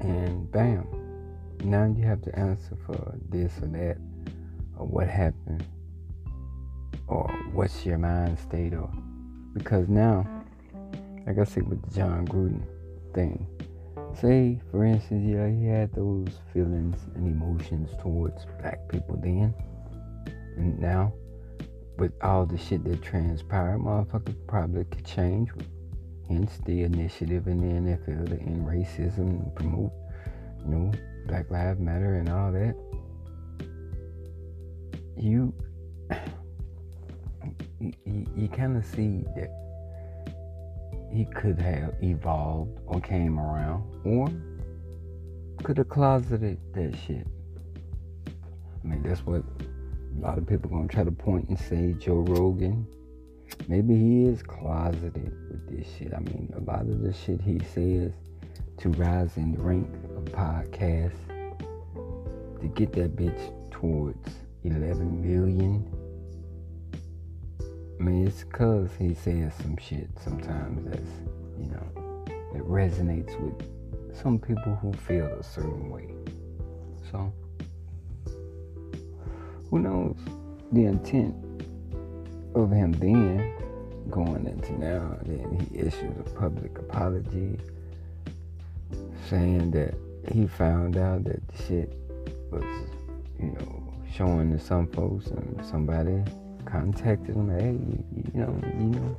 and 0.00 0.50
bam, 0.52 0.86
now 1.64 1.84
you 1.84 2.04
have 2.04 2.22
to 2.22 2.38
answer 2.38 2.76
for 2.86 3.18
this 3.28 3.52
or 3.60 3.66
that 3.66 3.98
or 4.78 4.86
what 4.86 5.08
happened 5.08 5.66
or 7.08 7.28
what's 7.52 7.84
your 7.84 7.98
mind 7.98 8.38
state 8.38 8.74
or 8.74 8.90
because 9.54 9.88
now 9.88 10.24
like 11.28 11.38
I 11.38 11.44
said 11.44 11.68
with 11.68 11.82
the 11.82 11.94
Jon 11.94 12.26
Gruden 12.26 12.62
thing. 13.12 13.46
Say, 14.18 14.58
for 14.70 14.84
instance, 14.84 15.24
yeah, 15.26 15.46
he 15.48 15.66
had 15.66 15.92
those 15.94 16.28
feelings 16.54 16.96
and 17.14 17.26
emotions 17.26 17.90
towards 18.00 18.46
black 18.60 18.88
people 18.88 19.18
then. 19.22 19.54
And 20.56 20.78
now, 20.78 21.12
with 21.98 22.12
all 22.22 22.46
the 22.46 22.56
shit 22.56 22.84
that 22.84 23.02
transpired, 23.02 23.80
motherfucker 23.80 24.34
probably 24.46 24.84
could 24.84 25.04
change. 25.04 25.50
Hence 26.28 26.58
the 26.64 26.82
initiative 26.82 27.48
in 27.48 27.60
the 27.60 27.90
NFL 27.90 28.28
to 28.28 28.40
end 28.40 28.66
racism 28.66 29.54
promote, 29.54 29.92
you 30.60 30.66
know, 30.66 30.92
Black 31.26 31.50
Lives 31.50 31.80
Matter 31.80 32.14
and 32.14 32.28
all 32.28 32.52
that. 32.52 32.74
You, 35.16 35.52
you, 37.80 38.26
you 38.36 38.48
kind 38.48 38.76
of 38.76 38.84
see 38.84 39.24
that 39.34 39.50
he 41.12 41.24
could 41.24 41.58
have 41.60 41.94
evolved 42.02 42.78
or 42.86 43.00
came 43.00 43.40
around 43.40 43.82
or 44.04 44.28
could 45.64 45.78
have 45.78 45.88
closeted 45.88 46.58
that 46.74 46.94
shit. 47.06 47.26
I 48.26 48.86
mean, 48.86 49.02
that's 49.02 49.24
what 49.26 49.42
a 50.18 50.26
lot 50.26 50.38
of 50.38 50.46
people 50.46 50.70
gonna 50.70 50.88
try 50.88 51.04
to 51.04 51.12
point 51.12 51.48
and 51.48 51.58
say 51.58 51.94
Joe 51.94 52.18
Rogan. 52.20 52.86
Maybe 53.66 53.96
he 53.96 54.24
is 54.24 54.42
closeted 54.42 55.32
with 55.50 55.68
this 55.70 55.86
shit. 55.96 56.12
I 56.12 56.20
mean, 56.20 56.52
a 56.56 56.60
lot 56.60 56.82
of 56.82 57.00
the 57.00 57.12
shit 57.12 57.40
he 57.40 57.60
says 57.74 58.12
to 58.78 58.90
rise 58.90 59.36
in 59.36 59.52
the 59.52 59.62
rank 59.62 59.88
of 60.16 60.24
podcasts 60.26 61.12
to 62.60 62.66
get 62.74 62.92
that 62.92 63.16
bitch 63.16 63.70
towards 63.70 64.28
11 64.64 65.22
million 65.22 65.84
I 67.98 68.04
mean, 68.04 68.28
it's 68.28 68.44
because 68.44 68.90
he 68.96 69.12
says 69.12 69.52
some 69.60 69.76
shit 69.76 70.08
sometimes 70.22 70.84
that's, 70.88 71.10
you 71.58 71.66
know, 71.66 72.24
that 72.52 72.62
resonates 72.62 73.36
with 73.40 74.16
some 74.16 74.38
people 74.38 74.76
who 74.76 74.92
feel 74.92 75.26
a 75.26 75.42
certain 75.42 75.90
way. 75.90 76.08
So, 77.10 77.32
who 79.78 79.88
knows 79.88 80.16
the 80.72 80.84
intent 80.84 81.34
of 82.54 82.70
him 82.70 82.92
then 82.92 83.52
going 84.10 84.46
into 84.46 84.72
now? 84.78 85.16
Then 85.22 85.68
he 85.70 85.78
issues 85.78 86.16
a 86.18 86.30
public 86.30 86.78
apology 86.78 87.58
saying 89.28 89.70
that 89.72 89.94
he 90.32 90.46
found 90.46 90.96
out 90.96 91.24
that 91.24 91.46
the 91.48 91.62
shit 91.64 91.92
was, 92.50 92.64
you 93.38 93.50
know, 93.52 93.94
showing 94.12 94.52
to 94.52 94.58
some 94.58 94.86
folks 94.88 95.26
and 95.28 95.64
somebody 95.64 96.22
contacted 96.64 97.36
him. 97.36 97.50
Hey, 97.50 97.78
you, 98.34 98.40
know, 98.40 98.60
you 98.64 99.00
know, 99.00 99.16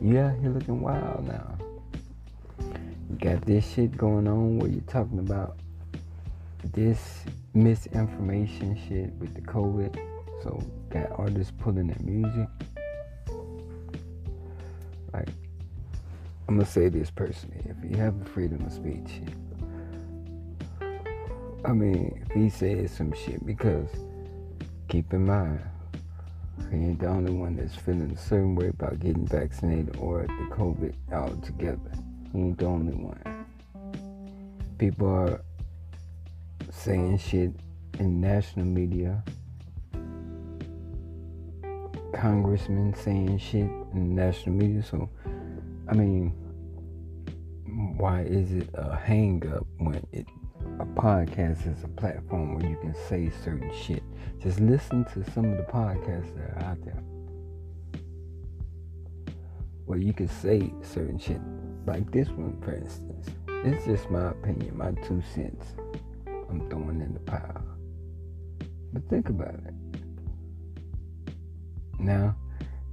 you 0.00 0.18
out 0.18 0.38
here 0.38 0.50
looking 0.50 0.80
wild 0.80 1.26
now. 1.26 1.56
You 2.58 3.16
got 3.18 3.42
this 3.42 3.66
shit 3.72 3.96
going 3.96 4.28
on 4.28 4.58
where 4.58 4.68
you're 4.68 4.80
talking 4.82 5.18
about 5.20 5.56
this 6.72 7.24
misinformation 7.54 8.78
shit 8.88 9.12
with 9.14 9.34
the 9.34 9.40
COVID. 9.42 9.96
So 10.42 10.62
got 10.90 11.18
artists 11.18 11.52
pulling 11.58 11.88
their 11.88 11.96
music. 12.00 12.48
Like, 15.12 15.28
I'm 16.48 16.56
gonna 16.56 16.66
say 16.66 16.88
this 16.88 17.10
personally. 17.10 17.62
If 17.64 17.90
you 17.90 17.96
have 17.96 18.18
the 18.22 18.30
freedom 18.30 18.64
of 18.64 18.72
speech, 18.72 19.22
I 21.64 21.72
mean, 21.72 22.24
if 22.26 22.32
he 22.32 22.48
says 22.48 22.90
some 22.90 23.12
shit, 23.12 23.44
because 23.46 23.88
keep 24.88 25.12
in 25.12 25.26
mind, 25.26 25.60
he 26.70 26.76
ain't 26.76 26.98
the 26.98 27.06
only 27.06 27.32
one 27.32 27.56
that's 27.56 27.74
feeling 27.74 28.10
a 28.10 28.18
certain 28.18 28.54
way 28.54 28.68
about 28.68 28.98
getting 28.98 29.26
vaccinated 29.26 29.96
or 29.98 30.22
the 30.22 30.54
COVID 30.54 30.94
altogether. 31.12 31.92
He 32.32 32.38
ain't 32.38 32.58
the 32.58 32.66
only 32.66 32.94
one. 32.94 33.46
People 34.78 35.08
are 35.08 35.40
saying 36.72 37.18
shit 37.18 37.52
in 38.00 38.20
national 38.20 38.64
media. 38.64 39.22
Congressmen 42.14 42.94
saying 42.94 43.38
shit 43.38 43.70
in 43.94 44.14
national 44.14 44.56
media. 44.56 44.82
So, 44.82 45.08
I 45.88 45.94
mean, 45.94 46.30
why 47.96 48.22
is 48.22 48.52
it 48.52 48.68
a 48.74 48.96
hang 48.96 49.46
up 49.54 49.66
when 49.78 50.04
it 50.12 50.26
a 50.78 50.86
podcast 50.86 51.66
is 51.66 51.84
a 51.84 51.88
platform 51.88 52.54
where 52.54 52.70
you 52.70 52.76
can 52.78 52.94
say 53.08 53.30
certain 53.44 53.72
shit. 53.74 54.02
Just 54.40 54.60
listen 54.60 55.04
to 55.06 55.28
some 55.32 55.50
of 55.50 55.56
the 55.56 55.64
podcasts 55.64 56.34
that 56.36 56.56
are 56.56 56.70
out 56.70 56.84
there 56.84 57.02
where 59.84 59.98
you 59.98 60.12
can 60.12 60.28
say 60.28 60.72
certain 60.82 61.18
shit. 61.18 61.40
Like 61.84 62.10
this 62.12 62.28
one, 62.28 62.60
for 62.62 62.74
instance. 62.74 63.26
It's 63.48 63.84
just 63.84 64.08
my 64.10 64.30
opinion, 64.30 64.78
my 64.78 64.92
two 65.06 65.22
cents 65.34 65.74
I'm 66.52 66.68
throwing 66.68 67.00
in 67.00 67.14
the 67.14 67.20
pile. 67.20 67.64
But 68.92 69.08
think 69.08 69.30
about 69.30 69.54
it. 69.54 69.74
Now, 71.98 72.36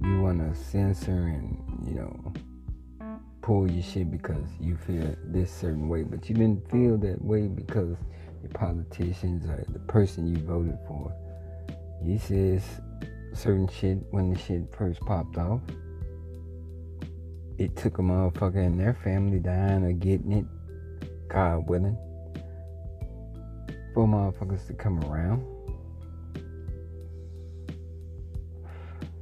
you 0.02 0.22
want 0.22 0.38
to 0.38 0.58
censor 0.58 1.10
and, 1.10 1.86
you 1.86 1.96
know, 1.96 2.32
pull 3.42 3.70
your 3.70 3.82
shit 3.82 4.10
because 4.10 4.46
you 4.58 4.78
feel 4.78 5.14
this 5.26 5.52
certain 5.52 5.90
way, 5.90 6.04
but 6.04 6.26
you 6.30 6.34
didn't 6.36 6.70
feel 6.70 6.96
that 6.98 7.22
way 7.22 7.48
because 7.48 7.98
your 8.42 8.52
politicians 8.54 9.44
or 9.44 9.62
the 9.68 9.78
person 9.80 10.26
you 10.26 10.42
voted 10.42 10.78
for. 10.88 11.14
He 12.02 12.16
says 12.16 12.62
certain 13.34 13.68
shit 13.68 13.98
when 14.10 14.32
the 14.32 14.38
shit 14.38 14.74
first 14.74 15.00
popped 15.02 15.36
off. 15.36 15.60
It 17.58 17.76
took 17.76 17.98
a 17.98 18.02
motherfucker 18.02 18.64
and 18.64 18.80
their 18.80 18.94
family 18.94 19.38
dying 19.38 19.84
or 19.84 19.92
getting 19.92 20.32
it, 20.32 20.46
God 21.28 21.68
willing, 21.68 21.98
for 24.00 24.06
motherfuckers 24.06 24.66
to 24.66 24.72
come 24.72 24.98
around. 25.04 25.44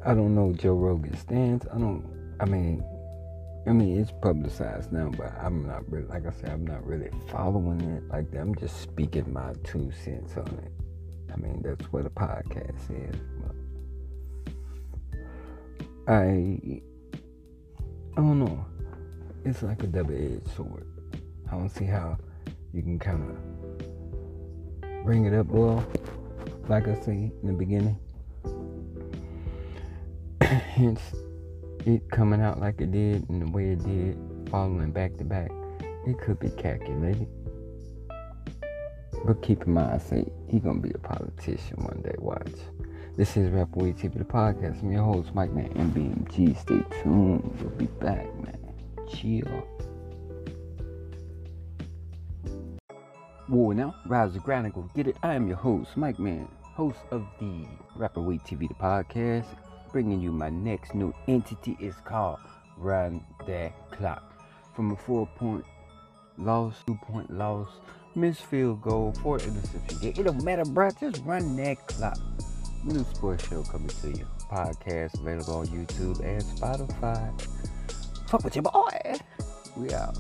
I 0.06 0.14
don't 0.14 0.36
know 0.36 0.52
Joe 0.52 0.74
Rogan's 0.74 1.18
stance. 1.18 1.66
I 1.74 1.78
don't, 1.78 2.04
I 2.38 2.44
mean, 2.44 2.84
I 3.66 3.72
mean, 3.72 3.98
it's 3.98 4.12
publicized 4.22 4.92
now, 4.92 5.10
but 5.10 5.32
I'm 5.42 5.66
not 5.66 5.90
really, 5.90 6.06
like 6.06 6.26
I 6.26 6.30
said, 6.30 6.50
I'm 6.50 6.64
not 6.64 6.86
really 6.86 7.10
following 7.26 7.80
it 7.80 8.08
like 8.08 8.30
that. 8.30 8.38
I'm 8.38 8.54
just 8.54 8.80
speaking 8.80 9.32
my 9.32 9.52
two 9.64 9.90
cents 10.04 10.36
on 10.36 10.46
it. 10.46 10.72
I 11.32 11.36
mean, 11.38 11.60
that's 11.64 11.92
what 11.92 12.06
a 12.06 12.10
podcast 12.10 12.78
is. 12.88 13.16
But 13.42 14.54
I, 16.06 16.80
I 18.16 18.20
don't 18.20 18.38
know. 18.38 18.64
It's 19.44 19.64
like 19.64 19.82
a 19.82 19.88
double-edged 19.88 20.54
sword. 20.54 20.86
I 21.48 21.56
don't 21.56 21.68
see 21.68 21.86
how 21.86 22.16
you 22.72 22.82
can 22.82 23.00
kind 23.00 23.28
of 23.28 23.36
bring 25.08 25.24
it 25.24 25.32
up. 25.32 25.46
Well, 25.46 25.82
like 26.68 26.86
I 26.86 26.94
say 27.00 27.32
in 27.42 27.46
the 27.46 27.54
beginning, 27.54 27.98
hence 30.42 31.00
it 31.86 32.10
coming 32.10 32.42
out 32.42 32.60
like 32.60 32.78
it 32.82 32.92
did 32.92 33.26
and 33.30 33.40
the 33.40 33.50
way 33.50 33.70
it 33.70 33.82
did, 33.82 34.18
following 34.50 34.90
back 34.90 35.16
to 35.16 35.24
back, 35.24 35.50
it 36.06 36.18
could 36.18 36.38
be 36.38 36.50
calculated. 36.50 37.26
But 39.24 39.40
keep 39.40 39.62
in 39.62 39.72
mind, 39.72 39.92
I 39.92 39.96
say 39.96 40.26
he 40.46 40.58
gonna 40.58 40.80
be 40.80 40.90
a 40.90 40.98
politician 40.98 41.78
one 41.84 42.02
day. 42.02 42.14
Watch. 42.18 42.52
This 43.16 43.34
is 43.38 43.48
Rap 43.48 43.68
Rapper 43.70 43.84
Weed 43.86 43.96
TV, 43.96 44.18
the 44.18 44.24
podcast. 44.24 44.82
I'm 44.82 44.92
your 44.92 45.04
host, 45.04 45.34
Mike 45.34 45.52
Man, 45.52 45.70
MBMG. 45.70 46.54
Stay 46.60 46.82
tuned. 47.02 47.58
We'll 47.62 47.70
be 47.70 47.86
back, 47.86 48.26
man. 48.44 48.58
Chill. 49.10 49.66
Whoa, 53.48 53.72
now, 53.72 53.94
rise 54.04 54.34
the 54.34 54.40
ground 54.40 54.66
and 54.66 54.74
go 54.74 54.90
get 54.94 55.06
it. 55.06 55.16
I 55.22 55.32
am 55.32 55.48
your 55.48 55.56
host, 55.56 55.96
Mike 55.96 56.18
Man, 56.18 56.46
host 56.62 56.98
of 57.10 57.26
the 57.40 57.64
Rapper 57.96 58.20
Weed 58.20 58.42
TV, 58.42 58.68
the 58.68 58.74
podcast 58.74 59.46
bringing 59.90 60.20
you 60.20 60.30
my 60.30 60.50
next 60.50 60.94
new 60.94 61.14
entity. 61.28 61.74
is 61.80 61.94
called 62.04 62.40
Run 62.76 63.24
That 63.46 63.72
Clock. 63.90 64.22
From 64.74 64.92
a 64.92 64.96
four 64.96 65.26
point 65.36 65.64
loss, 66.36 66.74
two 66.86 66.98
point 67.02 67.30
loss, 67.30 67.68
missed 68.14 68.42
field 68.42 68.82
goal, 68.82 69.14
four 69.22 69.38
interceptions. 69.38 70.04
It 70.18 70.22
don't 70.22 70.44
matter, 70.44 70.66
bro. 70.66 70.90
Just 71.00 71.24
run 71.24 71.56
that 71.56 71.86
clock. 71.86 72.18
New 72.84 73.02
sports 73.14 73.48
show 73.48 73.62
coming 73.62 73.88
to 73.88 74.08
you. 74.10 74.26
Podcast 74.52 75.18
available 75.20 75.54
on 75.54 75.66
YouTube 75.68 76.20
and 76.22 76.42
Spotify. 76.42 77.40
Fuck 78.28 78.44
with 78.44 78.56
your 78.56 78.64
boy. 78.64 79.14
We 79.74 79.90
out. 79.94 80.18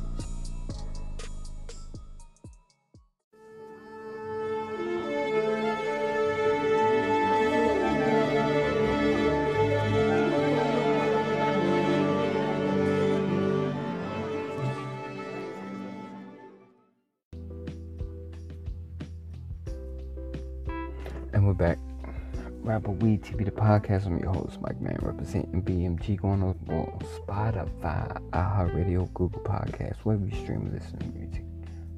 TV, 23.16 23.46
the 23.46 23.50
podcast. 23.50 24.04
I'm 24.04 24.18
your 24.18 24.34
host, 24.34 24.60
Mike 24.60 24.80
Man, 24.80 24.98
representing 25.00 25.62
BMG, 25.62 26.20
going 26.20 26.42
on 26.42 26.54
Spotify, 26.66 28.20
iHeartRadio, 28.32 29.12
Google 29.14 29.40
Podcasts, 29.40 29.98
wherever 30.02 30.26
you 30.26 30.36
stream, 30.42 30.70
listen 30.72 30.98
to 30.98 31.06
music, 31.18 31.42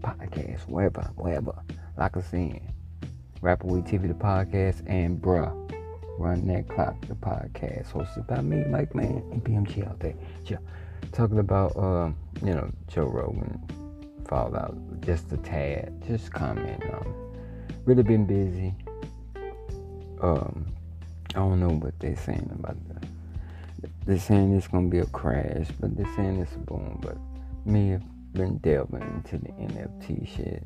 podcast, 0.03 0.69
wherever, 0.69 1.03
wherever. 1.17 1.55
Like 1.97 2.17
I 2.17 2.21
said, 2.21 2.63
Rapper 3.41 3.67
Weed 3.67 3.87
TV, 3.87 4.07
the 4.07 4.15
podcast, 4.15 4.83
and 4.87 5.21
bruh, 5.21 5.53
Run 6.17 6.47
That 6.47 6.69
Clock, 6.69 7.01
the 7.09 7.15
podcast, 7.15 7.91
hosted 7.91 8.29
by 8.29 8.41
me, 8.41 8.63
Mike 8.65 8.95
Man, 8.95 9.25
and 9.33 9.43
BMG 9.43 9.89
out 9.89 9.99
there. 9.99 10.15
Yeah, 10.47 10.59
talking 11.13 11.41
about, 11.41 11.77
uh, 11.77 12.11
you 12.45 12.55
know, 12.55 12.71
Joe 12.87 13.07
Rogan 13.07 13.61
fallout, 14.29 14.77
just 15.01 15.33
a 15.33 15.39
tad, 15.39 16.05
just 16.07 16.33
comment 16.33 16.85
on. 16.85 17.35
Really 17.85 18.05
been 18.05 18.27
busy 18.27 18.77
um, 20.23 20.67
I 21.31 21.39
don't 21.39 21.61
know 21.61 21.69
what 21.69 21.99
they're 22.01 22.17
saying 22.17 22.51
about 22.53 22.77
that. 22.89 23.05
They're 24.05 24.19
saying 24.19 24.57
it's 24.57 24.67
gonna 24.67 24.89
be 24.89 24.99
a 24.99 25.07
crash, 25.07 25.69
but 25.79 25.97
they're 25.97 26.15
saying 26.17 26.41
it's 26.41 26.55
a 26.57 26.59
boom. 26.59 26.99
But 27.01 27.17
me 27.65 27.91
have 27.91 28.03
been 28.33 28.59
delving 28.59 29.03
into 29.03 29.39
the 29.39 29.53
NFT 29.53 30.27
shit, 30.27 30.65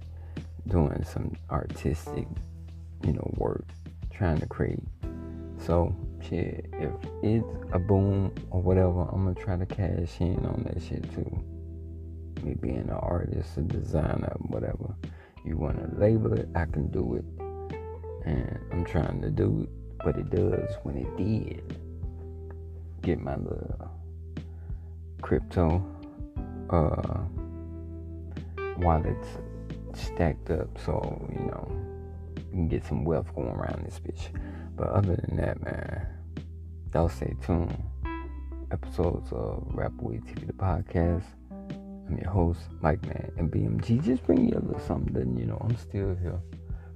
doing 0.66 1.04
some 1.04 1.36
artistic, 1.50 2.26
you 3.04 3.12
know, 3.12 3.30
work, 3.36 3.66
trying 4.10 4.38
to 4.38 4.46
create. 4.46 4.82
So 5.58 5.94
shit, 6.22 6.66
if 6.72 6.92
it's 7.22 7.46
a 7.72 7.78
boom 7.78 8.32
or 8.50 8.62
whatever, 8.62 9.02
I'm 9.12 9.24
gonna 9.24 9.34
try 9.34 9.58
to 9.58 9.66
cash 9.66 10.18
in 10.20 10.46
on 10.46 10.62
that 10.64 10.82
shit 10.82 11.04
too. 11.14 11.44
Me 12.42 12.54
being 12.54 12.78
an 12.78 12.90
artist, 12.90 13.58
a 13.58 13.60
designer, 13.60 14.34
whatever 14.46 14.94
you 15.44 15.58
wanna 15.58 15.90
label 15.98 16.32
it, 16.32 16.48
I 16.54 16.64
can 16.64 16.90
do 16.90 17.16
it 17.16 17.24
and 18.24 18.58
I'm 18.72 18.84
trying 18.84 19.20
to 19.20 19.30
do 19.30 19.68
what 20.04 20.16
it 20.16 20.30
does 20.30 20.74
when 20.82 20.96
it 20.96 21.16
did. 21.16 21.78
Get 23.02 23.20
my 23.20 23.36
little 23.36 23.90
crypto 25.22 25.82
uh, 26.70 27.20
wallets 28.78 29.28
stacked 29.94 30.50
up 30.50 30.68
so, 30.84 31.28
you 31.32 31.46
know, 31.46 31.72
you 32.36 32.42
can 32.50 32.68
get 32.68 32.84
some 32.84 33.04
wealth 33.04 33.34
going 33.34 33.48
around 33.48 33.84
this 33.84 34.00
bitch. 34.00 34.28
But 34.76 34.88
other 34.88 35.16
than 35.16 35.36
that, 35.36 35.62
man, 35.62 36.06
y'all 36.92 37.08
stay 37.08 37.34
tuned. 37.44 37.82
Episodes 38.70 39.32
of 39.32 39.64
Rap 39.72 39.92
Weed 40.00 40.24
TV, 40.24 40.46
the 40.46 40.52
podcast. 40.52 41.24
I'm 42.08 42.18
your 42.18 42.30
host, 42.30 42.60
Mike 42.82 43.02
Man, 43.06 43.30
and 43.38 43.50
BMG. 43.50 44.02
Just 44.04 44.26
bring 44.26 44.48
you 44.48 44.58
a 44.58 44.60
little 44.60 44.80
something, 44.80 45.36
you 45.38 45.46
know, 45.46 45.56
I'm 45.60 45.76
still 45.76 46.14
here. 46.16 46.40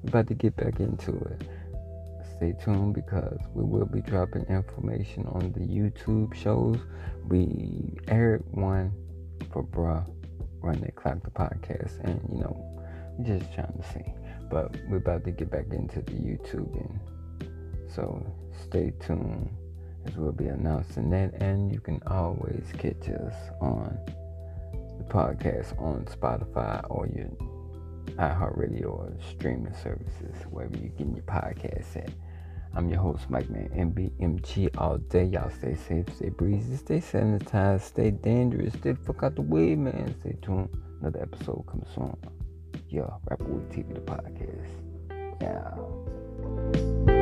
We're 0.02 0.08
about 0.08 0.26
to 0.28 0.34
get 0.34 0.56
back 0.56 0.80
into 0.80 1.12
it. 1.12 1.48
Stay 2.38 2.54
tuned 2.62 2.94
because 2.94 3.40
we 3.52 3.64
will 3.64 3.84
be 3.84 4.00
dropping 4.00 4.44
information 4.44 5.26
on 5.26 5.50
the 5.54 5.58
YouTube 5.58 6.32
shows. 6.32 6.78
We 7.26 7.98
aired 8.06 8.44
one 8.52 8.92
for 9.52 9.64
Bruh 9.64 10.08
Run 10.62 10.80
That 10.82 10.94
Clock 10.94 11.24
the 11.24 11.30
podcast, 11.30 11.98
and 12.04 12.20
you 12.30 12.38
know, 12.38 12.56
we're 13.18 13.38
just 13.38 13.52
trying 13.54 13.76
to 13.76 13.84
see. 13.92 14.14
But 14.48 14.76
we're 14.88 14.98
about 14.98 15.24
to 15.24 15.32
get 15.32 15.50
back 15.50 15.66
into 15.72 16.00
the 16.00 16.12
YouTube, 16.12 16.72
and 16.78 17.90
so 17.92 18.24
stay 18.62 18.92
tuned 19.04 19.50
as 20.06 20.14
we'll 20.14 20.30
be 20.30 20.46
announcing 20.46 21.10
that. 21.10 21.42
And 21.42 21.72
you 21.72 21.80
can 21.80 22.00
always 22.06 22.66
catch 22.78 23.08
us 23.08 23.34
on 23.60 23.98
the 24.96 25.04
podcast 25.08 25.76
on 25.82 26.04
Spotify 26.04 26.84
or 26.88 27.08
your 27.08 27.30
iHeartRadio 28.16 28.86
or 28.86 29.12
streaming 29.28 29.74
services, 29.74 30.36
wherever 30.50 30.76
you 30.76 30.90
get 30.90 31.08
your 31.08 31.24
podcast 31.24 31.96
at. 31.96 32.12
I'm 32.74 32.88
your 32.88 33.00
host, 33.00 33.28
Mike 33.30 33.50
Man, 33.50 33.68
MBMG 33.74 34.76
all 34.78 34.98
day. 34.98 35.24
Y'all 35.24 35.50
stay 35.50 35.74
safe, 35.74 36.06
stay 36.14 36.28
breezy, 36.28 36.76
stay 36.76 37.00
sanitized, 37.00 37.82
stay 37.82 38.10
dangerous, 38.10 38.74
stay 38.74 38.94
fuck 38.94 39.22
out 39.22 39.34
the 39.34 39.42
way, 39.42 39.74
man. 39.74 40.14
Stay 40.20 40.36
tuned. 40.42 40.68
Another 41.00 41.22
episode 41.22 41.64
comes 41.66 41.86
soon. 41.94 42.16
Yeah, 42.88 43.10
Rapper 43.28 43.44
Weed 43.44 43.70
TV, 43.70 43.94
the 43.94 44.00
podcast. 44.00 44.68
Yeah. 45.40 47.17